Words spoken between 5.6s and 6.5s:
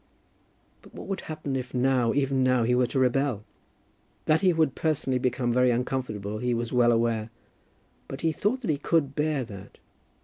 uncomfortable,